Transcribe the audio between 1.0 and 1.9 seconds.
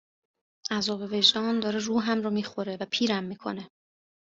وجدان داره